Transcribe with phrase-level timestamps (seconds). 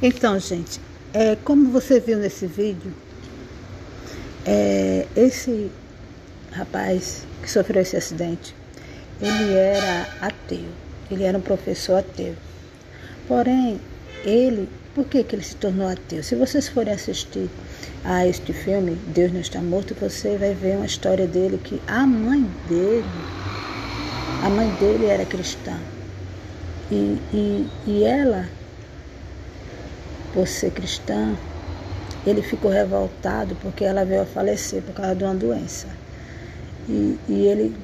[0.00, 0.80] Então, gente,
[1.12, 2.94] é, como você viu nesse vídeo,
[4.46, 5.72] é, esse
[6.52, 8.54] rapaz que sofreu esse acidente,
[9.20, 10.68] ele era ateu,
[11.10, 12.36] ele era um professor ateu.
[13.26, 13.80] Porém,
[14.24, 16.22] ele, por que, que ele se tornou ateu?
[16.22, 17.50] Se vocês forem assistir
[18.04, 22.06] a este filme, Deus Não Está Morto, você vai ver uma história dele que a
[22.06, 23.04] mãe dele,
[24.44, 25.76] a mãe dele era cristã.
[26.88, 28.48] E, e, e ela
[30.38, 31.34] por ser cristã,
[32.24, 35.88] ele ficou revoltado porque ela veio a falecer por causa de uma doença.
[36.88, 37.74] E, e ele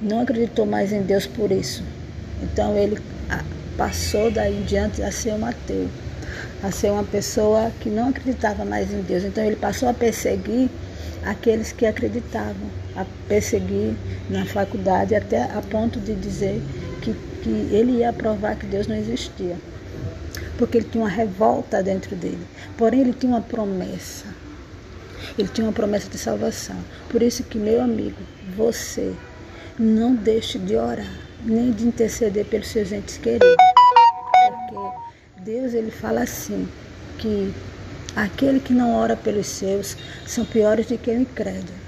[0.00, 1.82] não acreditou mais em Deus por isso.
[2.40, 2.96] Então ele
[3.76, 5.88] passou daí em diante a ser um ateu,
[6.62, 9.24] a ser uma pessoa que não acreditava mais em Deus.
[9.24, 10.70] Então ele passou a perseguir
[11.24, 13.96] aqueles que acreditavam, a perseguir
[14.30, 16.62] na faculdade até a ponto de dizer
[17.02, 17.12] que,
[17.42, 19.56] que ele ia provar que Deus não existia
[20.58, 22.46] porque ele tinha uma revolta dentro dele.
[22.76, 24.26] Porém, ele tinha uma promessa.
[25.38, 26.76] Ele tinha uma promessa de salvação.
[27.08, 28.18] Por isso que, meu amigo,
[28.56, 29.14] você
[29.78, 31.12] não deixe de orar,
[31.44, 33.56] nem de interceder pelos seus entes queridos.
[34.48, 36.68] Porque Deus, ele fala assim,
[37.18, 37.52] que
[38.14, 39.96] aquele que não ora pelos seus
[40.26, 41.86] são piores do que o incrédulo.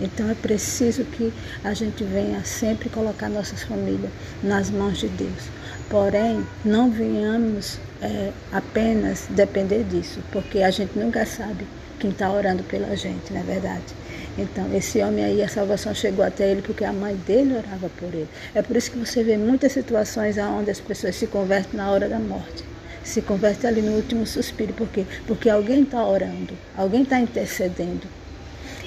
[0.00, 1.32] Então é preciso que
[1.64, 4.10] a gente venha sempre colocar nossas famílias
[4.42, 5.50] nas mãos de Deus.
[5.90, 11.66] Porém, não venhamos é, apenas depender disso, porque a gente nunca sabe
[11.98, 13.94] quem está orando pela gente, não é verdade?
[14.36, 18.14] Então, esse homem aí, a salvação chegou até ele porque a mãe dele orava por
[18.14, 18.28] ele.
[18.54, 22.08] É por isso que você vê muitas situações onde as pessoas se convertem na hora
[22.08, 22.62] da morte.
[23.02, 24.72] Se convertem ali no último suspiro.
[24.74, 25.04] Por quê?
[25.26, 28.06] Porque alguém está orando, alguém está intercedendo.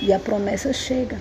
[0.01, 1.17] E a promessa chega.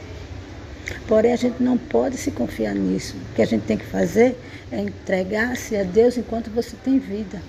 [1.06, 3.16] Porém, a gente não pode se confiar nisso.
[3.16, 4.36] O que a gente tem que fazer
[4.70, 7.40] é entregar-se a Deus enquanto você tem vida.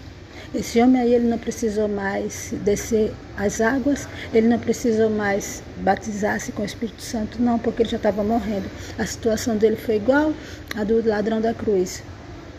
[0.53, 6.51] Esse homem aí, ele não precisou mais descer as águas, ele não precisou mais batizar-se
[6.51, 8.69] com o Espírito Santo, não, porque ele já estava morrendo.
[8.97, 10.33] A situação dele foi igual
[10.75, 12.03] à do ladrão da cruz,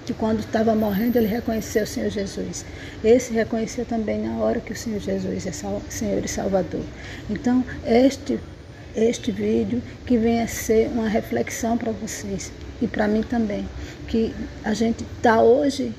[0.07, 2.65] que quando estava morrendo, ele reconheceu o Senhor Jesus.
[3.05, 6.85] Esse reconheceu também na hora que o Senhor Jesus é Senhor e Salvador.
[7.29, 8.41] Então, este
[8.97, 13.69] este vídeo que venha ser uma reflexão para vocês e para mim também,
[14.09, 15.95] que a gente está hoje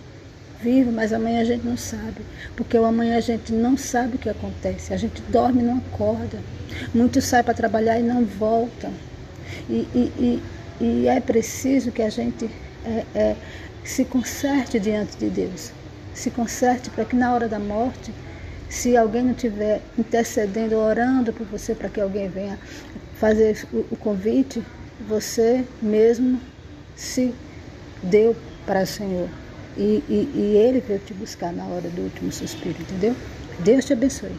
[0.61, 2.21] vivo, mas amanhã a gente não sabe,
[2.55, 5.77] porque o amanhã a gente não sabe o que acontece, a gente dorme e não
[5.77, 6.39] acorda,
[6.93, 8.91] muitos saem para trabalhar e não voltam,
[9.69, 10.41] e, e,
[10.79, 12.49] e, e, é preciso que a gente
[12.85, 13.35] é, é,
[13.83, 15.71] se conserte diante de Deus,
[16.13, 18.11] se conserte para que na hora da morte
[18.73, 22.57] se alguém não estiver intercedendo, orando por você para que alguém venha
[23.13, 24.63] fazer o, convite,
[25.07, 26.41] você mesmo
[26.95, 27.35] se
[28.01, 28.35] deu
[28.65, 29.29] para o Senhor.
[29.77, 33.15] E, e, e Ele veio te buscar na hora do último suspiro, entendeu?
[33.59, 34.35] Deus te abençoe.